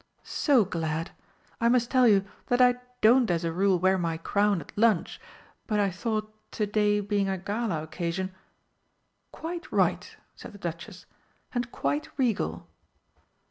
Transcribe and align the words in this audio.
"So 0.23 0.65
glad! 0.65 1.11
I 1.59 1.69
must 1.69 1.91
tell 1.91 2.07
you 2.07 2.25
that 2.47 2.59
I 2.59 2.73
don't 3.01 3.29
as 3.29 3.43
a 3.43 3.51
rule 3.53 3.77
wear 3.77 3.99
my 3.99 4.17
crown 4.17 4.59
at 4.59 4.75
lunch, 4.75 5.21
but 5.67 5.79
I 5.79 5.91
thought, 5.91 6.33
to 6.53 6.65
day 6.65 7.01
being 7.01 7.29
a 7.29 7.37
gala 7.37 7.83
occasion" 7.83 8.33
"Quite 9.31 9.71
right!" 9.71 10.17
said 10.35 10.53
the 10.53 10.57
Duchess. 10.57 11.05
"And 11.53 11.71
quite 11.71 12.09
regal!" 12.17 12.67